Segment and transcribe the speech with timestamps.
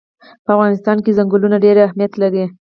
[0.43, 2.45] په افغانستان کې ځنګلونه ډېر اهمیت لري.